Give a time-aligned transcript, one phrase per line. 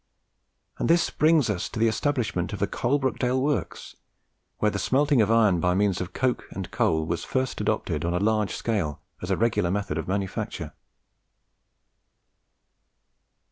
[0.79, 3.95] And this brings us to the establishment of the Coalbrookdale works,
[4.57, 8.15] where the smelting of iron by means of coke and coal was first adopted on
[8.15, 10.73] a large scale as the regular method of manufacture.